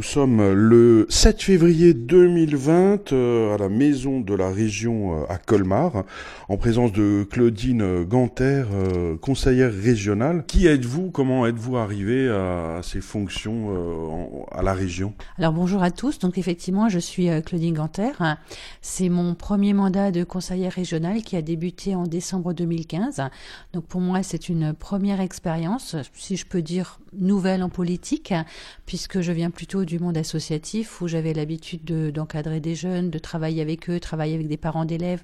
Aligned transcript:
nous 0.00 0.04
sommes 0.04 0.54
le 0.54 1.04
7 1.10 1.42
février 1.42 1.92
2020 1.92 3.12
euh, 3.12 3.54
à 3.54 3.58
la 3.58 3.68
maison 3.68 4.20
de 4.20 4.32
la 4.34 4.48
région 4.48 5.12
euh, 5.12 5.26
à 5.28 5.36
Colmar, 5.36 6.04
en 6.48 6.56
présence 6.56 6.90
de 6.90 7.26
Claudine 7.30 8.04
Ganter, 8.04 8.64
euh, 8.72 9.18
conseillère 9.18 9.70
régionale. 9.70 10.46
Qui 10.46 10.68
êtes-vous? 10.68 11.10
Comment 11.10 11.44
êtes-vous 11.44 11.76
arrivé 11.76 12.30
à, 12.30 12.80
ces 12.82 13.02
fonctions 13.02 14.46
à 14.50 14.62
la 14.62 14.72
région? 14.72 15.12
Alors 15.36 15.52
bonjour 15.52 15.82
à 15.82 15.90
tous. 15.90 16.18
Donc 16.18 16.38
effectivement, 16.38 16.88
je 16.88 16.98
suis 16.98 17.28
Claudine 17.44 17.74
Ganter. 17.74 18.12
C'est 18.80 19.10
mon 19.10 19.34
premier 19.34 19.74
mandat 19.74 20.12
de 20.12 20.24
conseillère 20.24 20.72
régionale 20.72 21.20
qui 21.20 21.36
a 21.36 21.42
débuté 21.42 21.94
en 21.94 22.04
décembre 22.04 22.54
2015. 22.54 23.20
Donc 23.74 23.84
pour 23.84 24.00
moi, 24.00 24.22
c'est 24.22 24.48
une 24.48 24.72
première 24.72 25.20
expérience, 25.20 25.94
si 26.14 26.38
je 26.38 26.46
peux 26.46 26.62
dire 26.62 27.00
nouvelle 27.12 27.62
en 27.62 27.68
politique, 27.68 28.32
puisque 28.86 29.20
je 29.20 29.32
viens 29.32 29.50
plutôt 29.50 29.84
du 29.90 29.98
monde 29.98 30.16
associatif 30.16 31.00
où 31.00 31.08
j'avais 31.08 31.32
l'habitude 31.32 31.84
d'encadrer 32.12 32.60
des 32.60 32.76
jeunes, 32.76 33.10
de 33.10 33.18
travailler 33.18 33.60
avec 33.60 33.90
eux, 33.90 33.98
travailler 33.98 34.36
avec 34.36 34.46
des 34.46 34.56
parents 34.56 34.84
d'élèves. 34.84 35.22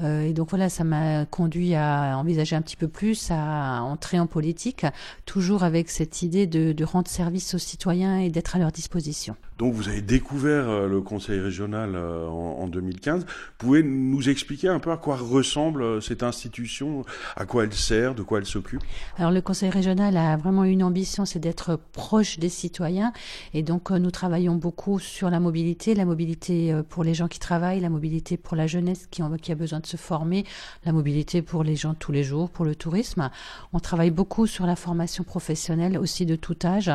Euh, 0.00 0.22
et 0.22 0.32
donc 0.32 0.50
voilà, 0.50 0.68
ça 0.70 0.84
m'a 0.84 1.26
conduit 1.26 1.74
à 1.74 2.16
envisager 2.16 2.56
un 2.56 2.62
petit 2.62 2.76
peu 2.76 2.88
plus, 2.88 3.30
à 3.30 3.82
entrer 3.82 4.18
en 4.18 4.26
politique, 4.26 4.86
toujours 5.26 5.64
avec 5.64 5.90
cette 5.90 6.22
idée 6.22 6.46
de, 6.46 6.72
de 6.72 6.84
rendre 6.84 7.08
service 7.08 7.54
aux 7.54 7.58
citoyens 7.58 8.18
et 8.18 8.30
d'être 8.30 8.56
à 8.56 8.58
leur 8.58 8.72
disposition. 8.72 9.36
Donc 9.58 9.74
vous 9.74 9.88
avez 9.88 10.02
découvert 10.02 10.68
euh, 10.68 10.88
le 10.88 11.00
conseil 11.00 11.40
régional 11.40 11.94
euh, 11.94 12.26
en, 12.26 12.62
en 12.62 12.66
2015. 12.68 13.24
Vous 13.24 13.26
pouvez 13.58 13.82
nous 13.82 14.28
expliquer 14.28 14.68
un 14.68 14.78
peu 14.78 14.92
à 14.92 14.96
quoi 14.96 15.16
ressemble 15.16 16.02
cette 16.02 16.22
institution, 16.22 17.04
à 17.36 17.46
quoi 17.46 17.64
elle 17.64 17.72
sert, 17.72 18.14
de 18.14 18.22
quoi 18.22 18.38
elle 18.38 18.46
s'occupe? 18.46 18.82
Alors 19.18 19.30
le 19.30 19.40
conseil 19.40 19.70
régional 19.70 20.16
a 20.16 20.36
vraiment 20.36 20.64
une 20.64 20.82
ambition, 20.82 21.24
c'est 21.24 21.38
d'être 21.38 21.78
proche 21.92 22.38
des 22.38 22.48
citoyens. 22.48 23.12
Et 23.54 23.62
donc, 23.62 23.90
euh, 23.90 23.98
nous 23.98 24.10
travaillons 24.10 24.54
beaucoup 24.54 24.98
sur 24.98 25.30
la 25.30 25.40
mobilité, 25.40 25.94
la 25.94 26.04
mobilité 26.04 26.72
euh, 26.72 26.82
pour 26.82 27.04
les 27.04 27.14
gens 27.14 27.28
qui 27.28 27.38
travaillent, 27.38 27.80
la 27.80 27.90
mobilité 27.90 28.36
pour 28.36 28.56
la 28.56 28.66
jeunesse 28.66 29.06
qui, 29.10 29.22
a 29.22 29.54
besoin 29.54 29.80
de 29.80 29.86
se 29.86 29.96
former, 29.96 30.44
la 30.84 30.92
mobilité 30.92 31.42
pour 31.42 31.64
les 31.64 31.76
gens 31.76 31.94
tous 31.94 32.12
les 32.12 32.24
jours, 32.24 32.50
pour 32.50 32.64
le 32.64 32.74
tourisme. 32.74 33.30
On 33.72 33.80
travaille 33.80 34.10
beaucoup 34.10 34.46
sur 34.46 34.66
la 34.66 34.76
formation 34.76 35.24
professionnelle 35.24 35.98
aussi 35.98 36.26
de 36.26 36.36
tout 36.36 36.56
âge. 36.64 36.90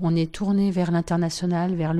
On 0.00 0.14
est 0.14 0.30
tourné 0.32 0.70
vers 0.70 0.90
l'international, 0.90 1.74
vers 1.74 1.94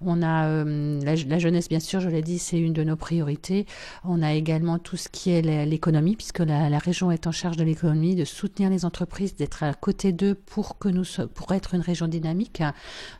On 0.00 0.22
a 0.22 0.46
euh, 0.46 1.00
la, 1.02 1.38
jeunesse, 1.38 1.68
bien 1.68 1.80
sûr, 1.80 2.00
je 2.00 2.08
l'ai 2.08 2.22
dit, 2.22 2.38
c'est 2.38 2.58
une 2.58 2.72
de 2.72 2.84
nos 2.84 2.96
priorités. 2.96 3.66
On 4.04 4.22
a 4.22 4.32
également 4.32 4.78
tout 4.78 4.96
ce 4.96 5.08
qui 5.08 5.30
est 5.30 5.42
l'économie, 5.42 6.16
puisque 6.16 6.40
la, 6.40 6.78
région 6.78 7.10
est 7.10 7.26
en 7.26 7.32
charge 7.32 7.56
de 7.56 7.64
l'économie, 7.64 8.14
de 8.14 8.24
soutenir 8.24 8.70
les 8.70 8.84
entreprises, 8.84 9.36
d'être 9.36 9.62
à 9.62 9.74
côté 9.74 10.12
d'eux 10.12 10.34
pour 10.34 10.78
que 10.78 10.88
nous 10.88 11.04
pour 11.34 11.52
être 11.52 11.74
une 11.74 11.80
région 11.80 12.08
dynamique. 12.08 12.62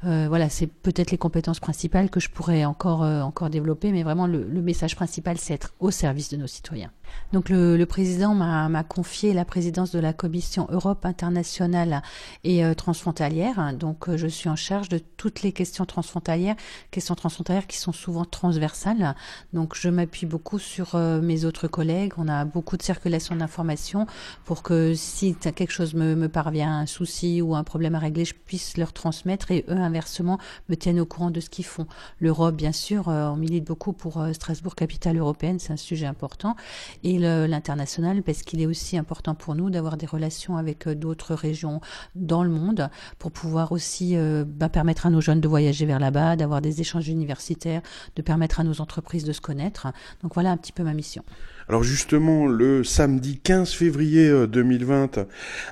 Euh, 0.04 0.26
voilà, 0.28 0.48
c'est 0.48 0.66
peut-être 0.66 1.10
les 1.10 1.18
compétences 1.18 1.60
principales 1.60 2.10
que 2.10 2.20
je 2.20 2.30
pourrais 2.30 2.64
encore 2.64 3.02
euh, 3.02 3.20
encore 3.22 3.50
développer, 3.50 3.92
mais 3.92 4.02
vraiment 4.02 4.26
le 4.26 4.62
message 4.62 4.96
principal, 4.96 5.38
c'est 5.38 5.54
être 5.54 5.74
au 5.80 5.90
service 5.90 6.30
de 6.30 6.36
nos 6.36 6.46
citoyens. 6.46 6.90
Donc 7.32 7.48
le, 7.48 7.76
le 7.76 7.86
président 7.86 8.34
m'a 8.34 8.84
confié 8.84 9.32
la 9.32 9.44
présidence 9.44 9.90
de 9.90 9.98
la 9.98 10.12
commission 10.12 10.66
Europe 10.70 11.06
internationale 11.06 12.02
et 12.44 12.64
euh, 12.64 12.74
transfrontalière. 12.74 13.72
Donc 13.74 14.08
euh, 14.08 14.16
je 14.16 14.26
suis 14.26 14.48
en 14.48 14.56
charge 14.56 14.88
de 14.88 14.98
toutes 14.98 15.42
les 15.42 15.52
questions 15.52 15.86
transfrontalières, 15.86 16.56
questions 16.90 17.14
transfrontalières 17.14 17.66
qui 17.66 17.78
sont 17.78 17.92
souvent 17.92 18.24
transversales. 18.24 19.14
Donc 19.52 19.74
je 19.74 19.88
m'appuie 19.88 20.26
beaucoup 20.26 20.58
sur 20.58 20.94
euh, 20.94 21.20
mes 21.22 21.44
autres 21.44 21.68
collègues. 21.68 22.12
On 22.18 22.28
a 22.28 22.44
beaucoup 22.44 22.76
de 22.76 22.82
circulation 22.82 23.34
d'informations 23.34 24.06
pour 24.44 24.62
que 24.62 24.94
si 24.94 25.34
quelque 25.34 25.72
chose 25.72 25.94
me, 25.94 26.14
me 26.14 26.28
parvient, 26.28 26.80
un 26.80 26.86
souci 26.86 27.40
ou 27.40 27.54
un 27.54 27.64
problème 27.64 27.94
à 27.94 27.98
régler, 27.98 28.24
je 28.24 28.34
puisse 28.34 28.76
leur 28.76 28.92
transmettre 28.92 29.50
et 29.50 29.64
eux 29.68 29.76
inversement 29.76 30.38
me 30.68 30.74
tiennent 30.74 31.00
au 31.00 31.06
courant 31.06 31.30
de 31.30 31.40
ce 31.40 31.48
qu'ils 31.48 31.64
font. 31.64 31.86
L'Europe, 32.20 32.56
bien 32.56 32.72
sûr, 32.72 33.08
on 33.08 33.36
milite 33.36 33.64
beaucoup 33.64 33.92
pour 33.92 34.24
Strasbourg, 34.32 34.74
capitale 34.74 35.18
européenne, 35.18 35.58
c'est 35.58 35.72
un 35.72 35.76
sujet 35.76 36.06
important 36.06 36.56
et 37.02 37.18
l'international 37.18 38.22
parce 38.22 38.42
qu'il 38.42 38.60
est 38.60 38.66
aussi 38.66 38.96
important 38.96 39.34
pour 39.34 39.54
nous 39.54 39.70
d'avoir 39.70 39.96
des 39.96 40.06
relations 40.06 40.56
avec 40.56 40.86
euh, 40.86 40.94
d'autres 40.94 41.34
régions 41.34 41.80
dans 42.14 42.44
le 42.44 42.50
monde 42.50 42.90
pour 43.18 43.32
pouvoir 43.32 43.72
aussi 43.72 44.16
euh, 44.16 44.44
bah, 44.46 44.68
permettre 44.68 45.06
à 45.06 45.10
nos 45.10 45.20
jeunes 45.20 45.40
de 45.40 45.48
voyager 45.48 45.86
vers 45.86 45.98
là-bas, 45.98 46.36
d'avoir 46.36 46.60
des 46.60 46.80
échanges 46.80 47.08
universitaires, 47.08 47.82
de 48.16 48.22
permettre 48.22 48.60
à 48.60 48.64
nos 48.64 48.80
entreprises 48.80 49.24
de 49.24 49.32
se 49.32 49.40
connaître. 49.40 49.88
Donc 50.22 50.34
voilà 50.34 50.50
un 50.50 50.56
petit 50.56 50.72
peu 50.72 50.82
ma 50.82 50.94
mission. 50.94 51.24
Alors 51.72 51.84
justement, 51.84 52.46
le 52.46 52.84
samedi 52.84 53.38
15 53.38 53.72
février 53.72 54.30
2020, 54.46 55.16
euh, 55.16 55.24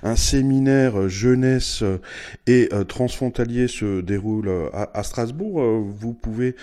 un 0.03 0.17
séminaire 0.17 1.11
jeunesse 1.11 1.85
et 2.47 2.71
transfrontalier 2.89 3.69
se 3.69 4.01
déroule 4.01 4.51
à 4.73 5.03
Strasbourg. 5.03 5.61
Vous 5.61 6.15
pouvez 6.15 6.57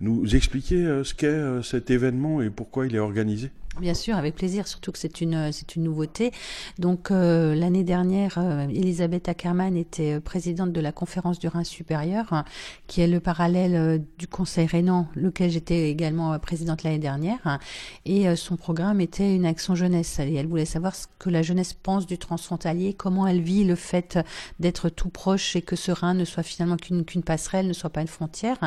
nous 0.00 0.34
expliquer 0.34 1.02
ce 1.04 1.12
qu'est 1.12 1.62
cet 1.62 1.90
événement 1.90 2.40
et 2.40 2.48
pourquoi 2.48 2.86
il 2.86 2.96
est 2.96 2.98
organisé? 2.98 3.50
Bien 3.80 3.94
sûr, 3.94 4.16
avec 4.16 4.34
plaisir, 4.34 4.66
surtout 4.66 4.90
que 4.90 4.98
c'est 4.98 5.20
une, 5.20 5.52
c'est 5.52 5.76
une 5.76 5.84
nouveauté. 5.84 6.32
Donc 6.78 7.10
euh, 7.10 7.54
l'année 7.54 7.84
dernière, 7.84 8.36
euh, 8.38 8.66
Elisabeth 8.68 9.28
Ackermann 9.28 9.76
était 9.76 10.14
euh, 10.14 10.20
présidente 10.20 10.72
de 10.72 10.80
la 10.80 10.90
conférence 10.90 11.38
du 11.38 11.46
Rhin 11.46 11.62
supérieur, 11.62 12.32
hein, 12.32 12.44
qui 12.88 13.02
est 13.02 13.06
le 13.06 13.20
parallèle 13.20 13.74
euh, 13.76 13.98
du 14.18 14.26
Conseil 14.26 14.66
Rhénan, 14.66 15.06
lequel 15.14 15.50
j'étais 15.50 15.90
également 15.90 16.36
présidente 16.40 16.82
l'année 16.82 16.98
dernière. 16.98 17.38
Hein, 17.44 17.60
et 18.04 18.34
son 18.34 18.56
programme 18.56 18.77
était 19.00 19.34
une 19.34 19.46
action 19.46 19.74
jeunesse. 19.74 20.18
Et 20.18 20.34
elle 20.34 20.46
voulait 20.46 20.64
savoir 20.64 20.94
ce 20.94 21.06
que 21.18 21.30
la 21.30 21.42
jeunesse 21.42 21.74
pense 21.74 22.06
du 22.06 22.18
transfrontalier, 22.18 22.94
comment 22.94 23.26
elle 23.26 23.40
vit 23.40 23.64
le 23.64 23.74
fait 23.74 24.18
d'être 24.60 24.88
tout 24.88 25.10
proche 25.10 25.56
et 25.56 25.62
que 25.62 25.76
ce 25.76 25.90
Rhin 25.90 26.14
ne 26.14 26.24
soit 26.24 26.42
finalement 26.42 26.76
qu'une, 26.76 27.04
passerelle, 27.22 27.66
ne 27.66 27.72
soit 27.72 27.90
pas 27.90 28.00
une 28.00 28.08
frontière. 28.08 28.58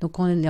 Donc 0.00 0.18
on, 0.18 0.26
elle 0.26 0.46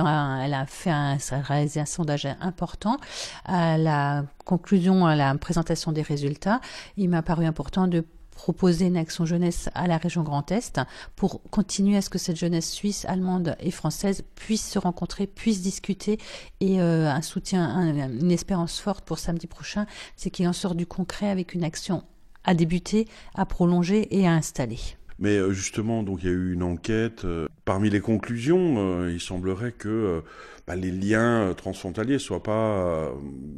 a 0.53 0.65
fait 0.67 0.91
un, 0.91 1.17
un 1.17 1.85
sondage 1.85 2.27
important. 2.41 2.97
à 3.45 3.77
la 3.77 4.25
conclusion, 4.45 5.05
à 5.05 5.15
la 5.15 5.35
présentation 5.35 5.91
des 5.91 6.01
résultats, 6.01 6.61
il 6.95 7.09
m'a 7.09 7.21
paru 7.21 7.45
important 7.45 7.87
de 7.87 8.05
proposer 8.37 8.85
une 8.85 8.97
action 8.97 9.25
jeunesse 9.25 9.67
à 9.73 9.87
la 9.87 9.97
région 9.97 10.21
Grand 10.21 10.51
Est 10.51 10.79
pour 11.15 11.41
continuer 11.49 11.97
à 11.97 12.01
ce 12.03 12.09
que 12.09 12.19
cette 12.19 12.37
jeunesse 12.37 12.71
suisse, 12.71 13.03
allemande 13.05 13.57
et 13.59 13.71
française 13.71 14.23
puisse 14.35 14.69
se 14.69 14.77
rencontrer, 14.77 15.25
puisse 15.25 15.61
discuter 15.61 16.19
et 16.59 16.79
euh, 16.79 17.09
un 17.09 17.23
soutien, 17.23 18.07
une 18.07 18.31
espérance 18.31 18.79
forte 18.79 19.03
pour 19.05 19.17
samedi 19.17 19.47
prochain, 19.47 19.87
c'est 20.15 20.29
qu'il 20.29 20.47
en 20.47 20.53
sort 20.53 20.75
du 20.75 20.85
concret 20.85 21.29
avec 21.29 21.55
une 21.55 21.63
action 21.63 22.03
à 22.43 22.53
débuter, 22.53 23.07
à 23.33 23.45
prolonger 23.45 24.07
et 24.15 24.27
à 24.27 24.33
installer. 24.33 24.96
Mais 25.19 25.37
euh, 25.37 25.51
justement, 25.51 26.03
donc 26.03 26.23
il 26.23 26.27
y 26.27 26.29
a 26.29 26.33
eu 26.33 26.53
une 26.53 26.63
enquête. 26.63 27.25
Euh, 27.25 27.47
parmi 27.65 27.89
les 27.89 27.99
conclusions, 27.99 28.75
euh, 28.77 29.11
il 29.11 29.19
semblerait 29.19 29.71
que 29.71 30.21
bah, 30.67 30.75
les 30.75 30.91
liens 30.91 31.53
transfrontaliers 31.55 32.19
soient 32.19 32.43
pas 32.43 33.11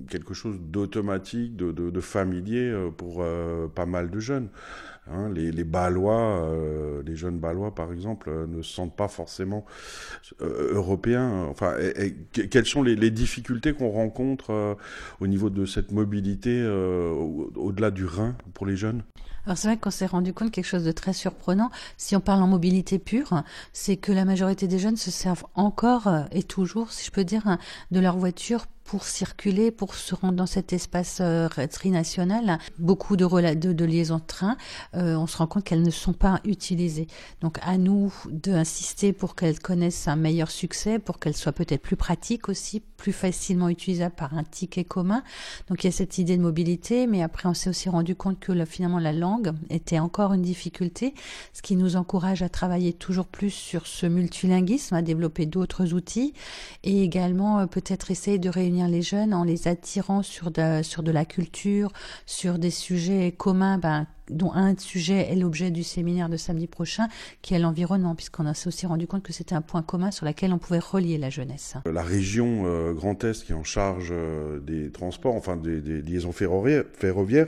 quelque 0.10 0.34
chose 0.34 0.60
d'automatique, 0.60 1.56
de, 1.56 2.00
familier 2.00 2.74
pour 2.98 3.26
pas 3.76 3.86
mal 3.86 4.10
de 4.10 4.20
jeunes. 4.20 4.50
Hein, 5.12 5.30
les, 5.34 5.52
les 5.52 5.64
Balois, 5.64 6.48
les 7.06 7.16
jeunes 7.16 7.40
Balois 7.40 7.74
par 7.74 7.92
exemple, 7.92 8.32
ne 8.48 8.62
se 8.62 8.74
sentent 8.74 8.96
pas 8.96 9.08
forcément 9.08 9.66
européens. 10.40 11.46
Enfin, 11.50 11.76
quelles 12.32 12.66
sont 12.66 12.84
les, 12.84 13.10
difficultés 13.10 13.74
qu'on 13.74 13.90
rencontre 13.90 14.78
au 15.20 15.28
niveau 15.28 15.50
de 15.50 15.66
cette 15.66 15.92
mobilité 15.92 16.64
au-delà 17.56 17.92
du 17.92 18.06
Rhin 18.06 18.36
pour 18.54 18.66
les 18.66 18.76
jeunes? 18.76 19.04
Alors 19.46 19.58
c'est 19.58 19.68
vrai 19.68 19.78
qu'on 19.78 19.90
s'est 19.90 20.06
rendu 20.06 20.34
compte 20.34 20.52
quelque 20.52 20.66
chose 20.66 20.84
de 20.84 20.92
très 20.92 21.14
surprenant. 21.14 21.72
Si 21.98 22.16
on 22.16 22.20
parle 22.20 22.44
en 22.44 22.48
mobilité 22.48 23.00
pure, 23.00 23.44
c'est 23.74 23.98
que 23.98 24.12
la 24.12 24.26
majorité 24.26 24.68
des 24.68 24.80
jeunes 24.80 24.98
se 24.98 25.12
servent 25.12 25.46
encore 25.56 26.08
euh, 26.08 26.22
et 26.32 26.44
toujours, 26.44 26.92
si 26.92 27.06
je 27.06 27.12
peux 27.12 27.24
dire, 27.24 27.58
de 27.92 28.00
leur 28.00 28.18
voiture 28.18 28.68
pour 28.90 29.04
circuler, 29.04 29.70
pour 29.70 29.94
se 29.94 30.16
rendre 30.16 30.34
dans 30.34 30.48
cet 30.48 30.74
espace 30.74 31.20
euh, 31.22 31.48
trinational, 31.70 32.58
beaucoup 32.80 33.18
de, 33.18 33.86
liaisons 33.86 34.18
de 34.18 34.24
train, 34.26 34.58
euh, 34.96 35.16
on 35.16 35.28
se 35.28 35.38
rend 35.38 35.46
compte 35.46 35.64
qu'elles 35.64 35.84
ne 35.84 35.92
sont 35.92 36.14
pas 36.14 36.40
utilisées. 36.44 37.06
Donc 37.42 37.60
à 37.62 37.78
nous 37.78 38.12
d'insister 38.32 39.14
pour 39.14 39.36
qu'elles 39.36 39.60
connaissent 39.60 40.08
un 40.08 40.16
meilleur 40.16 40.50
succès, 40.50 40.98
pour 40.98 41.20
qu'elles 41.20 41.36
soient 41.36 41.52
peut-être 41.52 41.84
plus 41.84 41.98
pratiques 41.98 42.50
aussi, 42.50 42.80
plus 42.80 43.14
facilement 43.14 43.70
utilisables 43.70 44.16
par 44.16 44.34
un 44.34 44.44
ticket 44.44 44.86
commun. 44.86 45.22
Donc 45.68 45.84
il 45.84 45.88
y 45.88 45.90
a 45.90 45.92
cette 45.92 46.18
idée 46.18 46.36
de 46.36 46.42
mobilité, 46.42 47.06
mais 47.06 47.22
après 47.22 47.48
on 47.48 47.54
s'est 47.54 47.70
aussi 47.70 47.90
rendu 47.90 48.16
compte 48.16 48.40
que 48.40 48.66
finalement 48.66 48.98
la 48.98 49.14
langue 49.14 49.54
était 49.70 50.00
encore 50.00 50.34
une 50.34 50.42
difficulté, 50.42 51.14
ce 51.54 51.62
qui 51.62 51.76
nous 51.76 51.96
encourage 51.96 52.42
à 52.42 52.50
travailler 52.50 52.94
toujours 52.94 53.28
plus 53.28 53.52
sur 53.52 53.86
ce 53.86 54.08
multilinguisme, 54.08 54.96
à 54.96 55.04
développer 55.04 55.46
d'autres 55.46 55.94
outils 55.94 56.34
et 56.84 57.04
également 57.04 57.60
euh, 57.60 57.66
peut-être 57.68 58.10
essayer 58.10 58.40
de 58.40 58.50
réunir 58.50 58.79
les 58.88 59.02
jeunes 59.02 59.34
en 59.34 59.44
les 59.44 59.68
attirant 59.68 60.24
sur 60.24 60.52
de, 60.52 60.82
sur 60.84 61.04
de 61.04 61.12
la 61.12 61.26
culture, 61.26 61.92
sur 62.26 62.60
des 62.60 62.72
sujets 62.72 63.32
communs 63.32 63.78
ben, 63.78 64.08
dont 64.30 64.52
un 64.54 64.78
sujet 64.78 65.32
est 65.32 65.36
l'objet 65.36 65.72
du 65.72 65.84
séminaire 65.84 66.30
de 66.30 66.38
samedi 66.38 66.68
prochain, 66.68 67.08
qui 67.42 67.54
est 67.54 67.60
l'environnement, 67.60 68.16
puisqu'on 68.16 68.54
s'est 68.54 68.68
aussi 68.68 68.86
rendu 68.86 69.08
compte 69.08 69.24
que 69.24 69.34
c'était 69.34 69.56
un 69.56 69.62
point 69.62 69.82
commun 69.82 70.12
sur 70.12 70.26
lequel 70.26 70.54
on 70.54 70.58
pouvait 70.58 70.80
relier 70.80 71.18
la 71.18 71.30
jeunesse. 71.30 71.76
La 71.92 72.04
région 72.04 72.64
euh, 72.66 72.94
Grand 72.94 73.24
Est 73.24 73.44
qui 73.44 73.52
est 73.52 73.56
en 73.56 73.64
charge 73.64 74.10
euh, 74.12 74.60
des 74.60 74.92
transports, 74.92 75.36
enfin 75.36 75.56
des, 75.56 75.80
liaisons 76.02 76.32
ferroviaires, 76.32 77.48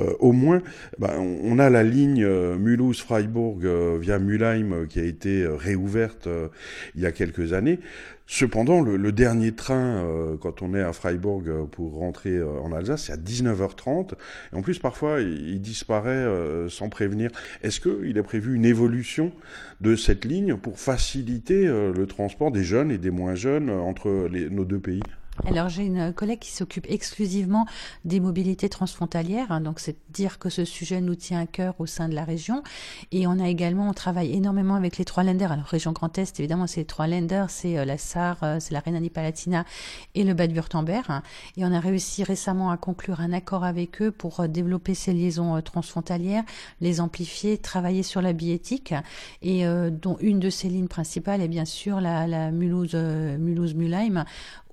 euh, 0.00 0.14
au 0.20 0.32
moins, 0.32 0.62
ben, 0.98 1.18
on 1.18 1.58
a 1.58 1.70
la 1.70 1.82
ligne 1.82 2.26
Mulhouse-Freiburg 2.26 3.64
via 3.98 4.18
Mulheim 4.18 4.86
qui 4.88 5.00
a 5.00 5.04
été 5.04 5.46
réouverte 5.46 6.28
il 6.94 7.02
y 7.02 7.06
a 7.06 7.12
quelques 7.12 7.52
années. 7.52 7.80
Cependant, 8.32 8.80
le, 8.80 9.10
dernier 9.10 9.50
train, 9.50 10.04
euh, 10.04 10.36
quand 10.40 10.62
on 10.62 10.72
est 10.72 10.80
à 10.80 10.92
Freiburg 10.92 11.48
euh, 11.48 11.64
pour 11.64 11.96
rentrer 11.96 12.36
euh, 12.36 12.60
en 12.60 12.70
Alsace, 12.70 13.06
c'est 13.06 13.12
à 13.12 13.16
19h30. 13.16 14.12
Et 14.52 14.56
en 14.56 14.62
plus, 14.62 14.78
parfois, 14.78 15.20
il, 15.20 15.60
disparaît 15.60 15.99
sans 16.68 16.88
prévenir. 16.88 17.30
Est-ce 17.62 17.80
qu'il 17.80 18.16
est 18.16 18.22
prévu 18.22 18.54
une 18.54 18.64
évolution 18.64 19.32
de 19.80 19.96
cette 19.96 20.24
ligne 20.24 20.56
pour 20.56 20.78
faciliter 20.78 21.66
le 21.66 22.06
transport 22.06 22.50
des 22.50 22.64
jeunes 22.64 22.90
et 22.90 22.98
des 22.98 23.10
moins 23.10 23.34
jeunes 23.34 23.70
entre 23.70 24.28
nos 24.50 24.64
deux 24.64 24.80
pays? 24.80 25.02
Alors 25.46 25.68
j'ai 25.68 25.84
une 25.84 26.12
collègue 26.12 26.40
qui 26.40 26.50
s'occupe 26.50 26.86
exclusivement 26.88 27.66
des 28.04 28.20
mobilités 28.20 28.68
transfrontalières, 28.68 29.50
hein, 29.52 29.60
donc 29.60 29.80
c'est 29.80 29.96
dire 30.10 30.38
que 30.38 30.50
ce 30.50 30.64
sujet 30.64 31.00
nous 31.00 31.14
tient 31.14 31.40
à 31.40 31.46
cœur 31.46 31.74
au 31.78 31.86
sein 31.86 32.08
de 32.08 32.14
la 32.14 32.24
région. 32.24 32.62
Et 33.12 33.26
on 33.26 33.38
a 33.38 33.48
également, 33.48 33.88
on 33.88 33.92
travaille 33.92 34.34
énormément 34.34 34.74
avec 34.74 34.98
les 34.98 35.04
trois 35.04 35.22
lenders. 35.22 35.52
Alors 35.52 35.64
région 35.64 35.92
Grand 35.92 36.16
Est, 36.18 36.38
évidemment, 36.40 36.66
c'est 36.66 36.80
les 36.80 36.86
trois 36.86 37.06
lenders, 37.06 37.48
c'est 37.48 37.78
euh, 37.78 37.84
la 37.84 37.96
Sarre, 37.96 38.38
euh, 38.42 38.56
c'est 38.60 38.74
la 38.74 38.80
Rhénanie-Palatina 38.80 39.64
et 40.14 40.24
le 40.24 40.34
Bade-Württemberg. 40.34 41.06
Et 41.56 41.64
on 41.64 41.72
a 41.72 41.80
réussi 41.80 42.22
récemment 42.22 42.70
à 42.70 42.76
conclure 42.76 43.20
un 43.20 43.32
accord 43.32 43.64
avec 43.64 44.02
eux 44.02 44.10
pour 44.10 44.40
euh, 44.40 44.46
développer 44.46 44.94
ces 44.94 45.12
liaisons 45.12 45.60
transfrontalières, 45.62 46.44
les 46.80 47.00
amplifier, 47.00 47.56
travailler 47.56 48.02
sur 48.02 48.20
la 48.20 48.32
biétique, 48.32 48.94
et 49.42 49.64
dont 49.90 50.16
une 50.20 50.40
de 50.40 50.50
ces 50.50 50.68
lignes 50.68 50.88
principales 50.88 51.40
est 51.40 51.48
bien 51.48 51.64
sûr 51.64 52.00
la, 52.00 52.50
Mulhouse-Mulhouse-Mulheim 52.50 54.24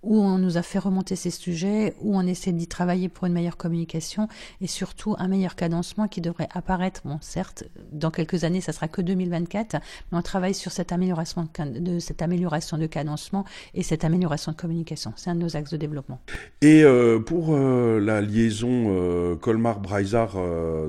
où 0.08 0.22
on 0.22 0.38
nous 0.38 0.56
a 0.56 0.62
fait 0.62 0.80
remonter 0.80 1.18
ces 1.18 1.32
sujets, 1.32 1.94
où 2.00 2.18
on 2.18 2.26
essaie 2.26 2.54
d'y 2.54 2.68
travailler 2.68 3.10
pour 3.10 3.28
une 3.28 3.34
meilleure 3.34 3.58
communication 3.58 4.30
et 4.62 4.68
surtout 4.68 5.16
un 5.20 5.28
meilleur 5.28 5.58
cadencement 5.58 6.08
qui 6.08 6.22
devrait 6.22 6.48
apparaître. 6.54 7.02
Bon, 7.04 7.18
certes, 7.20 7.66
dans 7.92 8.10
quelques 8.10 8.46
années, 8.46 8.62
ça 8.62 8.72
sera 8.72 8.88
que 8.88 9.02
2024, 9.02 9.74
mais 9.74 10.18
on 10.18 10.22
travaille 10.22 10.54
sur 10.54 10.72
cette 10.72 10.94
amélioration 10.94 11.50
de, 11.60 12.00
cette 12.00 12.22
amélioration 12.22 12.78
de 12.78 12.86
cadencement 12.86 13.44
et 13.74 13.84
cette 13.84 14.06
amélioration 14.06 14.54
de 14.54 14.58
communication. 14.58 15.12
C'est 15.18 15.30
un 15.30 15.36
de 15.36 15.42
nos 15.42 15.58
axes 15.58 15.72
de 15.72 15.78
développement. 15.78 16.22
Et 16.62 16.84
euh, 16.86 17.20
pour 17.20 17.54
euh, 17.54 18.00
la 18.00 18.22
liaison 18.22 18.86
euh, 18.88 19.36
Colmar-Breisach, 19.36 20.36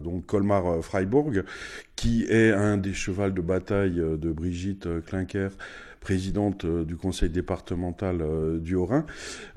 donc 0.05 0.27
Colmar-Freiburg, 0.27 1.43
qui 1.97 2.25
est 2.29 2.53
un 2.53 2.77
des 2.77 2.95
chevals 2.95 3.35
de 3.35 3.41
bataille 3.41 3.97
de 3.97 4.31
Brigitte 4.31 4.87
Klinker, 5.07 5.49
présidente 6.01 6.65
euh, 6.65 6.85
du 6.85 6.97
conseil 6.97 7.31
départemental 7.31 8.21
euh, 8.21 8.59
du 8.59 8.75
Haut-Rhin. 8.75 9.05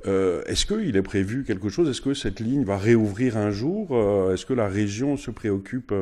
Euh, 0.08 0.44
est-ce 0.46 0.66
qu'il 0.66 0.96
est 0.96 1.02
prévu 1.02 1.44
quelque 1.44 1.70
chose? 1.70 1.90
Est-ce 1.90 2.02
que 2.02 2.14
cette 2.14 2.40
ligne 2.40 2.64
va 2.64 2.78
réouvrir 2.78 3.38
un 3.38 3.52
jour? 3.52 3.92
Est-ce 4.32 4.46
que 4.46 4.54
la 4.54 4.68
région 4.68 5.18
se 5.18 5.32
préoccupe 5.32 5.94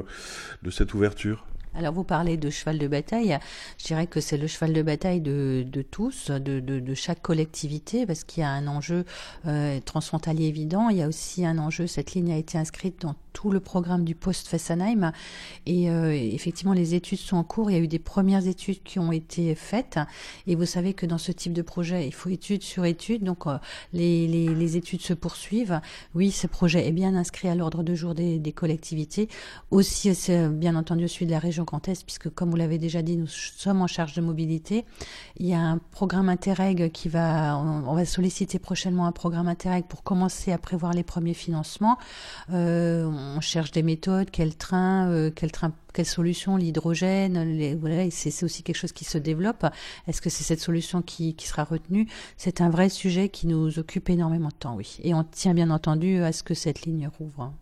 de 0.63 0.71
cette 0.71 0.93
ouverture? 0.93 1.45
Alors 1.75 1.93
vous 1.93 2.03
parlez 2.03 2.35
de 2.35 2.49
cheval 2.49 2.79
de 2.79 2.87
bataille, 2.87 3.37
je 3.77 3.85
dirais 3.85 4.07
que 4.07 4.19
c'est 4.19 4.37
le 4.37 4.47
cheval 4.47 4.73
de 4.73 4.81
bataille 4.81 5.21
de, 5.21 5.63
tous, 5.91 6.31
de, 6.31 6.59
de, 6.59 6.93
chaque 6.95 7.21
collectivité, 7.21 8.07
parce 8.07 8.23
qu'il 8.23 8.41
y 8.41 8.43
a 8.43 8.49
un 8.49 8.65
enjeu 8.67 9.05
transfrontalier 9.85 10.47
évident, 10.47 10.89
il 10.89 10.97
y 10.97 11.03
a 11.03 11.07
aussi 11.07 11.45
un 11.45 11.59
enjeu, 11.59 11.85
cette 11.85 12.13
ligne 12.13 12.31
a 12.31 12.37
été 12.37 12.57
inscrite 12.57 13.01
dans 13.01 13.15
tout 13.33 13.51
le 13.51 13.59
programme 13.59 14.03
du 14.03 14.15
post-Fessenheim. 14.15 15.11
Et 15.65 15.89
euh, 15.89 16.11
effectivement, 16.11 16.73
les 16.73 16.95
études 16.95 17.19
sont 17.19 17.37
en 17.37 17.43
cours. 17.43 17.69
Il 17.71 17.73
y 17.73 17.79
a 17.79 17.81
eu 17.81 17.87
des 17.87 17.99
premières 17.99 18.47
études 18.47 18.83
qui 18.83 18.99
ont 18.99 19.11
été 19.11 19.55
faites. 19.55 19.99
Et 20.47 20.55
vous 20.55 20.65
savez 20.65 20.93
que 20.93 21.05
dans 21.05 21.17
ce 21.17 21.31
type 21.31 21.53
de 21.53 21.61
projet, 21.61 22.07
il 22.07 22.13
faut 22.13 22.29
étude 22.29 22.63
sur 22.63 22.85
étude. 22.85 23.23
Donc, 23.23 23.47
euh, 23.47 23.57
les, 23.93 24.27
les, 24.27 24.77
études 24.77 25.01
se 25.01 25.13
poursuivent. 25.13 25.81
Oui, 26.15 26.31
ce 26.31 26.47
projet 26.47 26.87
est 26.87 26.91
bien 26.91 27.15
inscrit 27.15 27.47
à 27.47 27.55
l'ordre 27.55 27.83
de 27.83 27.95
jour 27.95 28.13
des, 28.13 28.53
collectivités. 28.55 29.29
Aussi, 29.71 30.13
c'est 30.15 30.49
bien 30.49 30.75
entendu 30.75 31.07
celui 31.07 31.25
de 31.27 31.31
la 31.31 31.39
région 31.39 31.63
Grand 31.63 31.87
Est, 31.87 32.03
puisque 32.03 32.29
comme 32.29 32.49
vous 32.49 32.55
l'avez 32.55 32.77
déjà 32.77 33.01
dit, 33.01 33.15
nous 33.15 33.27
sommes 33.27 33.81
en 33.81 33.87
charge 33.87 34.13
de 34.13 34.21
mobilité. 34.21 34.85
Il 35.37 35.45
y 35.45 35.53
a 35.53 35.59
un 35.59 35.77
programme 35.77 36.29
Interreg 36.29 36.91
qui 36.91 37.09
va, 37.09 37.57
on, 37.57 37.93
va 37.93 38.05
solliciter 38.05 38.59
prochainement 38.59 39.05
un 39.05 39.11
programme 39.11 39.47
Interreg 39.47 39.85
pour 39.85 40.03
commencer 40.03 40.51
à 40.51 40.57
prévoir 40.57 40.93
les 40.93 41.03
premiers 41.03 41.33
financements. 41.33 41.97
Euh, 42.51 43.09
on 43.35 43.41
cherche 43.41 43.71
des 43.71 43.83
méthodes, 43.83 44.29
quel 44.31 44.55
train, 44.55 45.09
euh, 45.09 45.31
quelle 45.31 46.05
solution, 46.05 46.57
l'hydrogène, 46.57 47.77
voilà, 47.79 48.09
c'est 48.11 48.43
aussi 48.43 48.63
quelque 48.63 48.77
chose 48.77 48.91
qui 48.91 49.05
se 49.05 49.17
développe. 49.17 49.65
Est-ce 50.07 50.21
que 50.21 50.29
c'est 50.29 50.43
cette 50.43 50.59
solution 50.61 51.01
qui, 51.01 51.35
qui 51.35 51.47
sera 51.47 51.63
retenue? 51.63 52.07
C'est 52.37 52.61
un 52.61 52.69
vrai 52.69 52.89
sujet 52.89 53.29
qui 53.29 53.47
nous 53.47 53.79
occupe 53.79 54.09
énormément 54.09 54.49
de 54.49 54.53
temps, 54.53 54.75
oui. 54.75 54.97
Et 55.03 55.13
on 55.13 55.23
tient 55.23 55.53
bien 55.53 55.69
entendu 55.69 56.21
à 56.23 56.31
ce 56.31 56.43
que 56.43 56.53
cette 56.53 56.81
ligne 56.81 57.09
rouvre. 57.19 57.53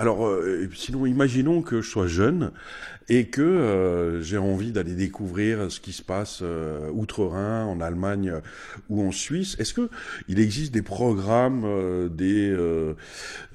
Alors, 0.00 0.26
euh, 0.26 0.66
sinon, 0.74 1.04
imaginons 1.04 1.60
que 1.60 1.82
je 1.82 1.90
sois 1.90 2.06
jeune 2.06 2.52
et 3.10 3.26
que 3.26 3.42
euh, 3.42 4.22
j'ai 4.22 4.38
envie 4.38 4.72
d'aller 4.72 4.94
découvrir 4.94 5.70
ce 5.70 5.78
qui 5.78 5.92
se 5.92 6.00
passe 6.02 6.38
euh, 6.40 6.88
outre-Rhin, 6.92 7.66
en 7.66 7.82
Allemagne 7.82 8.32
ou 8.88 9.06
en 9.06 9.12
Suisse. 9.12 9.56
Est-ce 9.58 9.74
que 9.74 9.90
il 10.28 10.40
existe 10.40 10.72
des 10.72 10.80
programmes, 10.80 12.08
des 12.08 12.56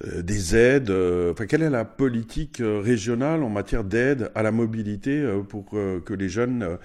des 0.04 0.56
aides 0.56 0.92
Enfin, 1.32 1.46
quelle 1.46 1.62
est 1.62 1.70
la 1.70 1.84
politique 1.84 2.62
régionale 2.62 3.42
en 3.42 3.48
matière 3.48 3.82
d'aide 3.82 4.30
à 4.36 4.44
la 4.44 4.52
mobilité 4.52 5.26
pour 5.48 5.70
que 5.70 6.14
les 6.14 6.28
jeunes 6.28 6.78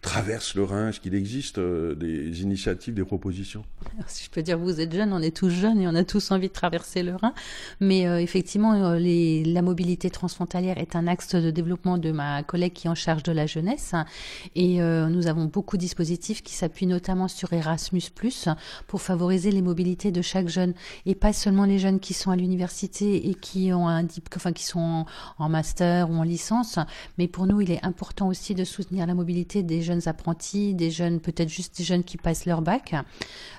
traversent 0.00 0.54
le 0.54 0.62
Rhin? 0.62 0.88
Est-ce 0.88 1.00
qu'il 1.00 1.14
existe 1.14 1.60
des 1.60 2.42
initiatives, 2.42 2.94
des 2.94 3.04
propositions? 3.04 3.64
Si 4.06 4.24
je 4.24 4.30
peux 4.30 4.42
dire, 4.42 4.58
vous 4.58 4.80
êtes 4.80 4.94
jeune, 4.94 5.12
on 5.12 5.20
est 5.20 5.36
tous 5.36 5.50
jeunes 5.50 5.80
et 5.80 5.88
on 5.88 5.94
a 5.94 6.04
tous 6.04 6.30
envie 6.30 6.48
de 6.48 6.54
traverser 6.54 7.02
le 7.02 7.16
Rhin, 7.16 7.34
mais 7.80 8.02
effectivement 8.22 8.93
la 8.98 9.62
mobilité 9.62 10.10
transfrontalière 10.10 10.78
est 10.78 10.96
un 10.96 11.06
axe 11.06 11.34
de 11.34 11.50
développement 11.50 11.98
de 11.98 12.12
ma 12.12 12.42
collègue 12.42 12.72
qui 12.72 12.86
est 12.86 12.90
en 12.90 12.94
charge 12.94 13.22
de 13.22 13.32
la 13.32 13.46
jeunesse. 13.46 13.94
Et 14.54 14.80
euh, 14.80 15.08
nous 15.08 15.26
avons 15.26 15.44
beaucoup 15.46 15.76
de 15.76 15.80
dispositifs 15.80 16.42
qui 16.42 16.54
s'appuient 16.54 16.86
notamment 16.86 17.28
sur 17.28 17.52
Erasmus, 17.52 18.02
pour 18.86 19.02
favoriser 19.02 19.50
les 19.50 19.62
mobilités 19.62 20.10
de 20.10 20.22
chaque 20.22 20.48
jeune. 20.48 20.74
Et 21.06 21.14
pas 21.14 21.32
seulement 21.32 21.64
les 21.64 21.78
jeunes 21.78 22.00
qui 22.00 22.14
sont 22.14 22.30
à 22.30 22.36
l'université 22.36 23.28
et 23.28 23.34
qui 23.34 23.72
ont 23.72 23.88
un 23.88 24.06
enfin, 24.36 24.52
qui 24.52 24.64
sont 24.64 25.06
en, 25.38 25.48
master 25.48 26.10
ou 26.10 26.14
en 26.14 26.22
licence. 26.22 26.78
Mais 27.18 27.28
pour 27.28 27.46
nous, 27.46 27.60
il 27.60 27.70
est 27.70 27.84
important 27.84 28.28
aussi 28.28 28.54
de 28.54 28.64
soutenir 28.64 29.06
la 29.06 29.14
mobilité 29.14 29.62
des 29.62 29.82
jeunes 29.82 30.02
apprentis, 30.06 30.74
des 30.74 30.90
jeunes, 30.90 31.20
peut-être 31.20 31.48
juste 31.48 31.76
des 31.78 31.84
jeunes 31.84 32.04
qui 32.04 32.16
passent 32.16 32.46
leur 32.46 32.62
bac. 32.62 32.94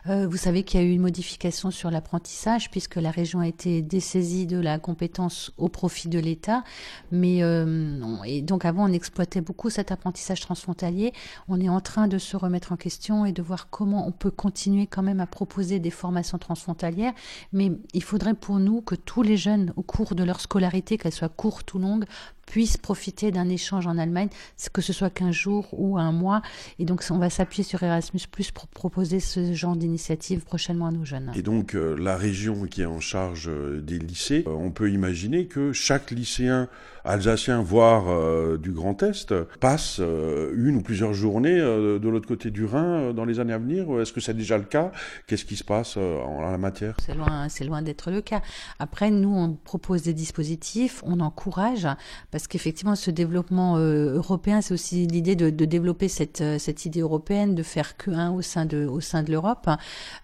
Euh, 0.08 0.28
vous 0.28 0.38
savez 0.38 0.64
qu'il 0.64 0.80
y 0.80 0.84
a 0.84 0.86
eu 0.86 0.92
une 0.92 1.02
modification 1.02 1.72
sur 1.72 1.92
l'apprentissage 1.92 2.70
puisque 2.70 2.96
la 2.96 3.12
région 3.12 3.40
a 3.40 3.48
été 3.48 3.81
dessaisie 3.81 4.46
de 4.46 4.60
la 4.60 4.80
compétence 4.80 5.25
au 5.57 5.69
profit 5.69 6.07
de 6.07 6.19
l'État. 6.19 6.63
Mais 7.12 7.44
euh, 7.44 8.16
et 8.25 8.42
donc 8.42 8.66
avant, 8.66 8.89
on 8.89 8.94
exploitait 8.94 9.42
beaucoup 9.42 9.69
cet 9.69 9.92
apprentissage 9.92 10.42
transfrontalier. 10.42 11.13
On 11.48 11.60
est 11.60 11.69
en 11.69 11.81
train 11.81 12.07
de 12.07 12.18
se 12.18 12.38
remettre 12.38 12.72
en 12.72 12.77
question 12.77 13.25
et 13.25 13.31
de 13.31 13.42
voir 13.42 13.69
comment 13.69 14.07
on 14.07 14.11
peut 14.11 14.31
continuer 14.31 14.88
quand 14.88 15.04
même 15.04 15.19
à 15.19 15.28
proposer 15.28 15.80
des 15.80 15.92
formations 15.92 16.38
transfrontalières. 16.38 17.14
Mais 17.54 17.71
il 17.94 18.04
faudrait 18.04 18.33
pour 18.33 18.59
nous 18.59 18.81
que 18.81 18.95
tous 18.95 19.21
les 19.21 19.38
jeunes, 19.38 19.73
au 19.76 19.81
cours 19.81 20.16
de 20.16 20.23
leur 20.23 20.40
scolarité, 20.40 20.97
qu'elle 20.97 21.14
soit 21.14 21.30
courte 21.30 21.73
ou 21.73 21.80
longue, 21.80 22.06
puissent 22.45 22.78
profiter 22.78 23.31
d'un 23.31 23.49
échange 23.49 23.87
en 23.87 23.97
Allemagne, 23.97 24.30
que 24.73 24.81
ce 24.81 24.94
soit 24.94 25.09
qu'un 25.09 25.31
jour 25.31 25.68
ou 25.71 25.97
un 25.97 26.11
mois. 26.11 26.42
Et 26.80 26.85
donc, 26.85 27.04
on 27.09 27.18
va 27.18 27.30
s'appuyer 27.30 27.64
sur 27.64 27.81
Erasmus 27.83 28.21
Plus 28.31 28.52
pour 28.52 28.68
proposer 28.68 29.19
ce 29.19 29.54
genre 29.54 29.75
d'initiative 29.75 30.44
prochainement 30.44 30.87
à 30.87 30.92
nos 30.92 31.06
jeunes. 31.06 31.31
Et 31.35 31.42
donc, 31.42 31.75
euh, 31.75 31.95
la 31.97 32.18
région 32.18 32.66
qui 32.66 32.81
est 32.81 32.85
en 32.85 32.99
charge 32.99 33.49
euh, 33.49 33.81
des 33.81 33.99
lycées, 33.99 34.44
euh, 34.47 34.52
on 34.52 34.71
peut 34.71 34.92
imaginer 34.92 35.47
que 35.47 35.73
chaque 35.73 36.11
lycéen 36.11 36.68
alsacien, 37.04 37.61
voire 37.61 38.57
du 38.57 38.71
Grand 38.71 39.04
Est, 39.04 39.31
passe 39.59 39.99
une 39.99 40.78
ou 40.78 40.81
plusieurs 40.81 41.14
journées 41.14 41.56
de 41.56 42.09
l'autre 42.09 42.28
côté 42.28 42.49
du 42.49 42.66
Rhin 42.66 43.14
dans 43.14 43.25
les 43.25 43.40
années 43.40 43.54
à 43.54 43.59
venir. 43.59 44.02
Est-ce 44.02 44.11
que 44.11 44.19
c'est 44.19 44.33
déjà 44.33 44.57
le 44.57 44.64
cas? 44.64 44.92
Qu'est-ce 45.28 45.45
qui 45.45 45.56
se 45.56 45.64
passe 45.64 45.97
en 45.97 46.42
la 46.42 46.57
matière? 46.57 46.95
C'est 47.06 47.14
loin, 47.14 47.47
c'est 47.47 47.64
loin 47.64 47.83
d'être 47.83 48.09
le 48.09 48.21
cas. 48.21 48.42
Après, 48.80 49.11
nous, 49.11 49.30
on 49.30 49.54
propose 49.54 50.02
des 50.02 50.16
dispositifs, 50.16 51.04
on 51.06 51.19
encourage 51.19 51.87
parce 52.35 52.47
qu'effectivement, 52.47 52.97
ce 52.97 53.11
développement 53.11 53.77
européen, 53.77 54.59
c'est 54.59 54.73
aussi 54.73 55.07
l'idée 55.07 55.37
de, 55.37 55.49
développer 55.49 56.09
cette, 56.09 56.44
cette 56.59 56.85
idée 56.85 56.99
européenne, 56.99 57.56
de 57.56 57.63
faire 57.63 57.95
que 57.95 58.11
un 58.11 58.31
au 58.31 58.42
sein 58.42 58.65
de, 58.65 58.85
au 58.85 58.99
sein 58.99 59.23
de 59.23 59.31
l'Europe. 59.31 59.69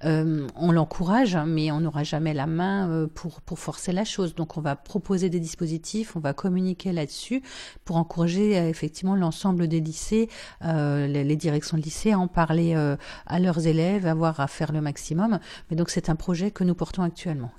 on 0.03 0.71
l'encourage, 0.73 1.37
mais 1.47 1.71
on 1.71 1.79
n'aura 1.79 2.03
jamais 2.03 2.33
la 2.33 2.47
main 2.47 3.07
pour, 3.15 3.39
pour 3.39 3.59
forcer 3.59 3.93
la 3.93 4.03
chose. 4.03 4.35
Donc, 4.35 4.57
on 4.57 4.61
va 4.61 4.75
proposer 4.75 5.29
des 5.29 5.39
dispositifs, 5.39 6.17
on 6.17 6.19
va 6.19 6.33
communiquer 6.33 6.91
là-dessus 6.91 7.43
pour 7.85 7.95
encourager 7.95 8.57
effectivement 8.57 9.15
l'ensemble 9.15 9.69
des 9.69 9.79
lycées, 9.79 10.27
les, 10.65 11.35
directions 11.37 11.77
de 11.77 11.81
lycée 11.81 12.11
à 12.11 12.19
en 12.19 12.27
parler 12.27 12.75
à 13.25 13.39
leurs 13.39 13.67
élèves, 13.67 14.05
avoir 14.05 14.41
à 14.41 14.47
faire 14.47 14.73
le 14.73 14.81
maximum. 14.81 15.39
Mais 15.69 15.77
donc, 15.77 15.89
c'est 15.89 16.09
un 16.09 16.17
projet 16.17 16.51
que 16.51 16.65
nous 16.65 16.75
portons 16.75 17.03
actuellement, 17.03 17.51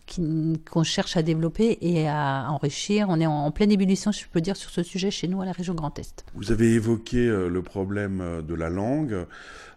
qu'on 0.71 0.83
cherche 0.83 1.17
à 1.17 1.23
développer 1.23 1.79
et 1.81 2.07
à 2.07 2.49
enrichir. 2.51 3.07
On 3.09 3.19
est 3.19 3.27
en, 3.27 3.51
pleine 3.51 3.73
ébullition, 3.73 4.13
je 4.13 4.27
peux 4.31 4.42
dire, 4.43 4.57
sur 4.57 4.71
ce 4.71 4.83
sujet 4.83 5.11
chez 5.11 5.29
nous 5.29 5.41
à 5.41 5.47
la 5.47 5.53
région 5.53 5.75
Grand 5.75 5.99
Est. 5.99 6.25
Vous 6.35 6.53
avez 6.53 6.73
évoqué 6.73 7.29
euh, 7.29 7.49
le 7.49 7.63
problème 7.63 8.21
euh, 8.21 8.43
de 8.43 8.55
la 8.55 8.69
langue 8.69 9.27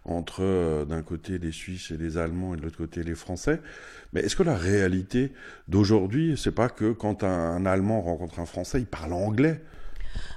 entre 0.04 0.42
euh, 0.42 0.84
d'un 0.84 1.02
côté 1.02 1.38
les 1.38 1.52
Suisses 1.52 1.90
et 1.90 1.96
les 1.96 2.18
Allemands 2.18 2.54
et 2.54 2.58
de 2.58 2.62
l'autre 2.62 2.76
côté 2.76 3.02
les 3.02 3.14
Français. 3.14 3.60
Mais 4.12 4.20
est-ce 4.20 4.36
que 4.36 4.42
la 4.42 4.56
réalité 4.56 5.32
d'aujourd'hui, 5.68 6.34
c'est 6.36 6.52
pas 6.52 6.68
que 6.68 6.92
quand 6.92 7.24
un 7.24 7.64
Allemand 7.66 8.02
rencontre 8.02 8.38
un 8.40 8.46
Français, 8.46 8.80
il 8.80 8.86
parle 8.86 9.12
anglais? 9.12 9.62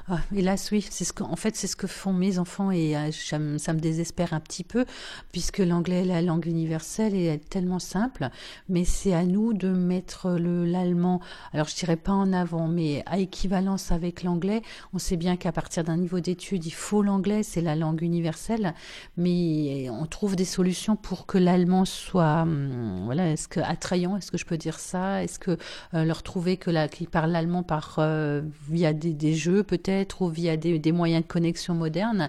Ah, 0.07 0.19
hélas, 0.35 0.69
oui, 0.71 0.85
c'est 0.89 1.03
ce 1.03 1.13
que, 1.13 1.23
en 1.23 1.35
fait, 1.35 1.55
c'est 1.55 1.67
ce 1.67 1.75
que 1.75 1.87
font 1.87 2.13
mes 2.13 2.39
enfants 2.39 2.71
et 2.71 2.95
euh, 2.97 3.11
ça, 3.11 3.37
me 3.39 3.79
désespère 3.79 4.33
un 4.33 4.39
petit 4.39 4.63
peu, 4.63 4.85
puisque 5.31 5.59
l'anglais 5.59 6.01
est 6.01 6.05
la 6.05 6.21
langue 6.21 6.45
universelle 6.45 7.15
et 7.15 7.25
est 7.25 7.49
tellement 7.49 7.79
simple, 7.79 8.29
mais 8.67 8.85
c'est 8.85 9.13
à 9.13 9.23
nous 9.23 9.53
de 9.53 9.69
mettre 9.69 10.31
l'allemand, 10.31 11.21
alors 11.53 11.67
je 11.67 11.75
dirais 11.75 11.95
pas 11.95 12.11
en 12.11 12.33
avant, 12.33 12.67
mais 12.67 13.03
à 13.05 13.19
équivalence 13.19 13.91
avec 13.91 14.23
l'anglais. 14.23 14.61
On 14.93 14.97
sait 14.97 15.17
bien 15.17 15.37
qu'à 15.37 15.51
partir 15.51 15.83
d'un 15.83 15.97
niveau 15.97 16.19
d'études, 16.19 16.65
il 16.65 16.73
faut 16.73 17.01
l'anglais, 17.01 17.43
c'est 17.43 17.61
la 17.61 17.75
langue 17.75 18.01
universelle, 18.01 18.73
mais 19.17 19.89
on 19.89 20.05
trouve 20.05 20.35
des 20.35 20.45
solutions 20.45 20.95
pour 20.95 21.25
que 21.25 21.37
l'allemand 21.37 21.85
soit, 21.85 22.41
hum, 22.41 23.03
voilà, 23.05 23.31
est-ce 23.31 23.47
que 23.47 23.59
attrayant, 23.59 24.17
est-ce 24.17 24.31
que 24.31 24.37
je 24.37 24.45
peux 24.45 24.57
dire 24.57 24.79
ça, 24.79 25.23
est-ce 25.23 25.39
que 25.39 25.57
euh, 25.93 26.03
leur 26.03 26.23
trouver 26.23 26.57
que 26.57 26.71
la, 26.71 26.87
qu'ils 26.87 27.09
parlent 27.09 27.31
l'allemand 27.31 27.63
par 27.63 27.95
euh, 27.99 28.41
via 28.69 28.93
des 28.93 29.33
jeux 29.33 29.63
peut-être 29.69 30.23
ou 30.23 30.29
via 30.29 30.57
des, 30.57 30.91
moyens 30.91 31.21
de 31.21 31.27
connexion 31.27 31.75
modernes. 31.75 32.27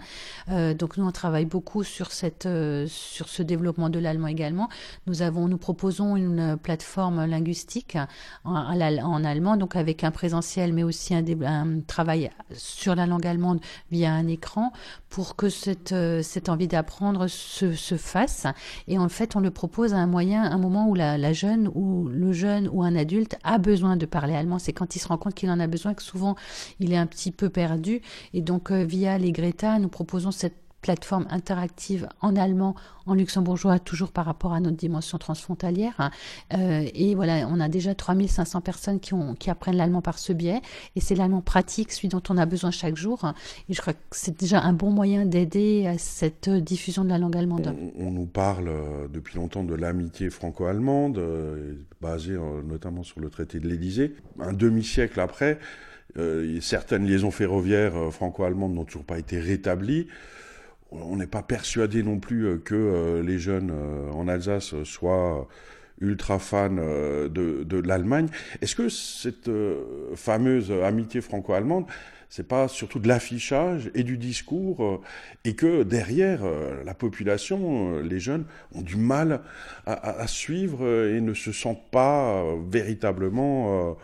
Euh, 0.50 0.75
donc 0.75 0.99
nous, 0.99 1.06
on 1.06 1.11
travaille 1.11 1.47
beaucoup 1.47 1.82
sur, 1.85 2.12
cette, 2.12 2.44
euh, 2.44 2.87
sur 2.87 3.30
ce 3.30 3.42
développement 3.42 3.88
de 3.88 3.99
l'allemand 3.99 4.26
également. 4.26 4.68
Nous, 5.06 5.23
avons, 5.23 5.49
nous 5.49 5.56
proposons 5.56 6.16
une 6.16 6.59
plateforme 6.62 7.25
linguistique 7.25 7.97
en, 8.44 8.80
allemand, 8.80 9.56
donc 9.56 9.75
avec 9.75 10.04
un 10.04 10.11
présentiel, 10.11 10.75
mais 10.75 10.82
aussi 10.82 11.14
un, 11.14 11.25
un, 11.47 11.80
travail 11.80 12.30
sur 12.52 12.94
la 12.94 13.06
langue 13.06 13.26
allemande 13.26 13.61
via 13.90 14.12
un 14.12 14.28
écran 14.28 14.73
pour 15.09 15.35
que 15.35 15.49
cette, 15.49 15.92
euh, 15.92 16.23
cette 16.23 16.49
envie 16.50 16.68
d'apprendre 16.68 17.26
se, 17.26 17.73
se, 17.73 17.97
fasse. 17.97 18.47
Et 18.87 18.99
en 18.99 19.09
fait, 19.09 19.35
on 19.35 19.40
le 19.40 19.50
propose 19.50 19.94
à 19.94 19.97
un 19.97 20.06
moyen, 20.06 20.44
un 20.44 20.59
moment 20.59 20.88
où 20.88 20.94
la, 20.94 21.16
la 21.16 21.32
jeune 21.32 21.70
ou 21.75 22.09
le 22.09 22.32
jeune 22.32 22.68
ou 22.70 22.82
un 22.82 22.94
adulte 22.94 23.37
a 23.42 23.59
besoin 23.59 23.97
de 23.97 24.06
parler 24.06 24.35
allemand. 24.35 24.59
C'est 24.59 24.73
quand 24.73 24.94
il 24.94 24.99
se 24.99 25.09
rend 25.09 25.16
compte 25.16 25.35
qu'il 25.35 25.50
en 25.50 25.59
a 25.59 25.66
besoin 25.66 25.94
que 25.94 26.02
souvent 26.02 26.37
il 26.78 26.92
est 26.92 26.97
un 26.97 27.06
petit 27.06 27.29
peu 27.32 27.50
perdu. 27.50 28.00
Et 28.34 28.42
donc, 28.42 28.70
euh, 28.70 28.84
via 28.84 29.18
les 29.18 29.32
Greta, 29.32 29.78
nous 29.78 29.88
proposons 29.88 30.30
cette 30.30 30.54
plateforme 30.80 31.26
interactive 31.30 32.08
en 32.20 32.37
allemand, 32.37 32.75
en 33.06 33.14
luxembourgeois, 33.14 33.78
toujours 33.78 34.12
par 34.12 34.25
rapport 34.25 34.52
à 34.52 34.60
notre 34.60 34.76
dimension 34.76 35.18
transfrontalière. 35.18 36.10
Euh, 36.54 36.87
et 36.94 37.14
voilà, 37.14 37.46
on 37.49 37.60
a 37.60 37.68
déjà 37.68 37.94
3500 37.94 38.60
personnes 38.60 39.00
qui, 39.00 39.14
ont, 39.14 39.34
qui 39.34 39.50
apprennent 39.50 39.76
l'allemand 39.76 40.02
par 40.02 40.18
ce 40.18 40.32
biais. 40.32 40.60
Et 40.96 41.00
c'est 41.00 41.14
l'allemand 41.14 41.40
pratique, 41.40 41.92
celui 41.92 42.08
dont 42.08 42.22
on 42.28 42.37
a 42.37 42.46
besoin 42.46 42.70
chaque 42.70 42.96
jour. 42.96 43.32
Et 43.68 43.75
je 43.75 43.80
crois 43.80 43.92
que 43.92 43.99
c'est 44.12 44.38
déjà 44.38 44.60
un 44.60 44.72
bon 44.72 44.90
moyen 44.90 45.26
d'aider 45.26 45.87
à 45.87 45.99
cette 45.99 46.49
diffusion 46.49 47.04
de 47.04 47.10
la 47.10 47.18
langue 47.18 47.37
allemande. 47.37 47.75
On, 47.99 48.10
nous 48.10 48.26
parle 48.26 48.68
euh, 48.68 49.08
depuis 49.08 49.37
longtemps 49.37 49.64
de 49.64 49.75
l'amitié 49.75 50.30
franco-allemande, 50.30 51.20
basée 52.00 52.37
notamment 52.64 53.02
sur 53.02 53.20
le 53.20 53.28
traité 53.30 53.60
de 53.60 53.68
l'Élysée. 53.68 54.14
Un 54.38 54.52
demi-siècle 54.52 55.20
après, 55.20 55.58
euh, 56.18 56.60
certaines 56.60 57.06
liaisons 57.06 57.30
ferroviaires 57.30 57.96
euh, 57.96 58.10
franco-allemandes 58.10 58.74
n'ont 58.74 58.84
toujours 58.84 59.04
pas 59.04 59.18
été 59.18 59.38
rétablies. 59.38 60.08
On 60.90 61.16
n'est 61.16 61.26
pas 61.26 61.42
persuadé 61.42 62.02
non 62.02 62.18
plus 62.18 62.46
euh, 62.46 62.58
que 62.58 63.22
les 63.24 63.38
jeunes 63.38 63.72
en 64.12 64.26
Alsace 64.26 64.74
soient 64.84 65.48
ultra 66.00 66.38
fans 66.38 66.70
de, 66.70 67.28
de 67.28 67.76
l'Allemagne. 67.76 68.28
Est-ce 68.62 68.74
que 68.74 68.88
cette 68.88 69.50
fameuse 70.16 70.72
amitié 70.72 71.20
franco-allemande, 71.20 71.84
c'est 72.30 72.49
pas 72.49 72.68
surtout 72.68 72.99
de 72.99 73.08
l'affichage 73.08 73.90
et 73.94 74.02
du 74.02 74.16
discours, 74.16 75.02
et 75.44 75.54
que 75.54 75.82
derrière 75.82 76.42
la 76.84 76.94
population, 76.94 77.99
les 77.99 78.20
jeunes 78.20 78.44
ont 78.72 78.82
du 78.82 78.96
mal 78.96 79.42
à, 79.84 80.26
suivre 80.26 80.87
et 81.08 81.20
ne 81.20 81.34
se 81.34 81.52
sentent 81.52 81.90
pas 81.90 82.42
véritablement 82.70 83.96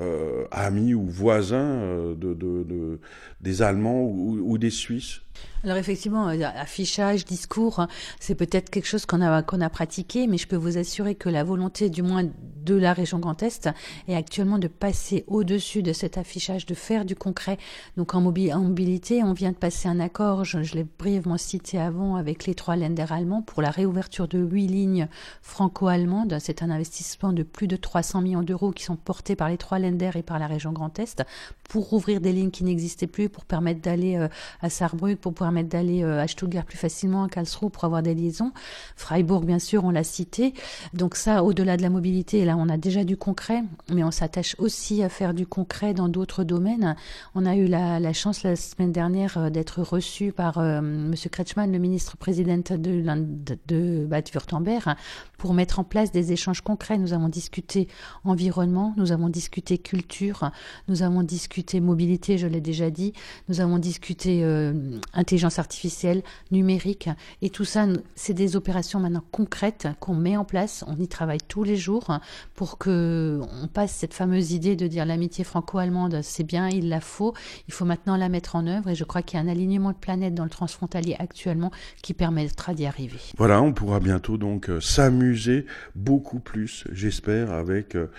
euh, 0.00 0.46
amis 0.52 0.94
ou 0.94 1.08
voisins 1.08 1.56
euh, 1.58 2.14
de, 2.14 2.32
de, 2.32 3.00
des 3.40 3.62
Allemands 3.62 4.04
ou 4.04 4.56
des 4.56 4.70
Suisses 4.70 5.22
alors 5.64 5.76
effectivement, 5.76 6.28
euh, 6.28 6.44
affichage, 6.56 7.24
discours, 7.24 7.80
hein, 7.80 7.88
c'est 8.20 8.36
peut-être 8.36 8.70
quelque 8.70 8.86
chose 8.86 9.06
qu'on 9.06 9.20
a, 9.20 9.42
qu'on 9.42 9.60
a 9.60 9.68
pratiqué, 9.68 10.26
mais 10.26 10.38
je 10.38 10.46
peux 10.46 10.56
vous 10.56 10.78
assurer 10.78 11.14
que 11.14 11.28
la 11.28 11.42
volonté, 11.42 11.90
du 11.90 12.02
moins 12.02 12.24
de 12.24 12.74
la 12.74 12.92
région 12.92 13.18
Grand 13.18 13.42
Est, 13.42 13.68
est 14.06 14.14
actuellement 14.14 14.58
de 14.58 14.68
passer 14.68 15.24
au-dessus 15.26 15.82
de 15.82 15.92
cet 15.92 16.18
affichage, 16.18 16.66
de 16.66 16.74
faire 16.74 17.04
du 17.04 17.16
concret. 17.16 17.58
Donc 17.96 18.14
en, 18.14 18.20
mobilité, 18.20 19.22
on 19.24 19.32
vient 19.32 19.50
de 19.50 19.56
passer 19.56 19.88
un 19.88 20.00
accord, 20.00 20.44
je, 20.44 20.58
l'ai 20.74 20.84
brièvement 20.84 21.38
cité 21.38 21.78
avant, 21.78 22.16
avec 22.16 22.46
les 22.46 22.54
trois 22.54 22.76
Länder 22.76 23.06
allemands 23.10 23.42
pour 23.42 23.62
la 23.62 23.70
réouverture 23.70 24.28
de 24.28 24.38
huit 24.38 24.68
lignes 24.68 25.08
franco-allemandes. 25.42 26.36
C'est 26.40 26.62
un 26.62 26.70
investissement 26.70 27.32
de 27.32 27.42
plus 27.42 27.66
de 27.66 27.76
300 27.76 28.20
millions 28.20 28.42
d'euros 28.42 28.70
qui 28.70 28.84
sont 28.84 28.96
portés 28.96 29.34
par 29.34 29.48
les 29.48 29.56
trois 29.56 29.78
Länder 29.78 30.10
et 30.14 30.22
par 30.22 30.38
la 30.38 30.46
région 30.46 30.72
Grand 30.72 30.98
Est 30.98 31.24
pour 31.68 31.92
ouvrir 31.92 32.20
des 32.20 32.32
lignes 32.32 32.50
qui 32.50 32.64
n'existaient 32.64 33.06
plus, 33.06 33.28
pour 33.28 33.44
permettre 33.44 33.80
d'aller 33.80 34.16
euh, 34.16 34.28
à 34.60 34.70
Saarbrück, 34.70 35.20
pour 35.32 35.46
permettre 35.46 35.68
d'aller 35.68 36.02
euh, 36.02 36.22
à 36.22 36.26
Stuttgart 36.26 36.64
plus 36.64 36.78
facilement, 36.78 37.24
à 37.24 37.28
Karlsruhe 37.28 37.70
pour 37.70 37.84
avoir 37.84 38.02
des 38.02 38.14
liaisons. 38.14 38.52
Freiburg, 38.96 39.44
bien 39.44 39.58
sûr, 39.58 39.84
on 39.84 39.90
l'a 39.90 40.04
cité. 40.04 40.54
Donc 40.94 41.16
ça, 41.16 41.44
au-delà 41.44 41.76
de 41.76 41.82
la 41.82 41.90
mobilité, 41.90 42.44
là, 42.44 42.56
on 42.56 42.68
a 42.68 42.76
déjà 42.76 43.04
du 43.04 43.16
concret, 43.16 43.62
mais 43.92 44.04
on 44.04 44.10
s'attache 44.10 44.56
aussi 44.58 45.02
à 45.02 45.08
faire 45.08 45.34
du 45.34 45.46
concret 45.46 45.94
dans 45.94 46.08
d'autres 46.08 46.44
domaines. 46.44 46.96
On 47.34 47.46
a 47.46 47.56
eu 47.56 47.66
la, 47.66 48.12
chance 48.12 48.42
la 48.42 48.56
semaine 48.56 48.92
dernière 48.92 49.38
euh, 49.38 49.50
d'être 49.50 49.82
reçu 49.82 50.32
par 50.32 50.58
euh, 50.58 50.80
Monsieur 50.80 51.30
Kretschmann, 51.30 51.72
le 51.72 51.78
ministre 51.78 52.16
président 52.16 52.56
de, 52.56 52.76
de, 52.76 53.58
de 53.66 54.06
Bad-Württemberg, 54.06 54.94
pour 55.36 55.54
mettre 55.54 55.78
en 55.78 55.84
place 55.84 56.10
des 56.12 56.32
échanges 56.32 56.60
concrets. 56.60 56.98
Nous 56.98 57.12
avons 57.12 57.28
discuté 57.28 57.88
environnement, 58.24 58.94
nous 58.96 59.12
avons 59.12 59.28
discuté 59.28 59.78
culture, 59.78 60.50
nous 60.88 61.02
avons 61.02 61.22
discuté 61.22 61.80
mobilité, 61.80 62.38
je 62.38 62.46
l'ai 62.46 62.60
déjà 62.60 62.90
dit, 62.90 63.12
nous 63.48 63.60
avons 63.60 63.78
discuté 63.78 64.42
euh, 64.42 64.98
intelligence 65.18 65.58
artificielle, 65.58 66.22
numérique, 66.50 67.10
et 67.42 67.50
tout 67.50 67.64
ça, 67.64 67.86
c'est 68.14 68.34
des 68.34 68.56
opérations 68.56 69.00
maintenant 69.00 69.24
concrètes 69.30 69.88
qu'on 70.00 70.14
met 70.14 70.36
en 70.36 70.44
place. 70.44 70.84
On 70.86 70.96
y 70.96 71.08
travaille 71.08 71.40
tous 71.46 71.64
les 71.64 71.76
jours 71.76 72.18
pour 72.54 72.78
que 72.78 73.40
on 73.62 73.66
passe 73.66 73.92
cette 73.92 74.14
fameuse 74.14 74.52
idée 74.52 74.76
de 74.76 74.86
dire 74.86 75.04
l'amitié 75.04 75.44
franco-allemande, 75.44 76.20
c'est 76.22 76.44
bien, 76.44 76.68
il 76.68 76.88
la 76.88 77.00
faut. 77.00 77.34
Il 77.66 77.74
faut 77.74 77.84
maintenant 77.84 78.16
la 78.16 78.28
mettre 78.28 78.56
en 78.56 78.66
œuvre, 78.66 78.90
et 78.90 78.94
je 78.94 79.04
crois 79.04 79.22
qu'il 79.22 79.38
y 79.38 79.42
a 79.42 79.44
un 79.44 79.48
alignement 79.48 79.90
de 79.90 79.96
planètes 79.96 80.34
dans 80.34 80.44
le 80.44 80.50
transfrontalier 80.50 81.16
actuellement 81.18 81.70
qui 82.02 82.14
permettra 82.14 82.74
d'y 82.74 82.86
arriver. 82.86 83.18
Voilà, 83.36 83.60
on 83.62 83.72
pourra 83.72 84.00
bientôt 84.00 84.38
donc 84.38 84.70
euh, 84.70 84.80
s'amuser 84.80 85.66
beaucoup 85.94 86.40
plus, 86.40 86.84
j'espère, 86.92 87.50
avec 87.50 87.94
euh, 87.94 88.10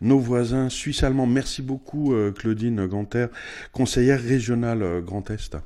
nos 0.00 0.18
voisins 0.18 0.68
suisses 0.68 1.02
allemands. 1.02 1.26
Merci 1.26 1.62
beaucoup, 1.62 2.14
euh, 2.14 2.32
Claudine 2.32 2.86
Ganter, 2.86 3.26
conseillère 3.72 4.22
régionale 4.22 5.02
Grand 5.02 5.30
Est. 5.30 5.56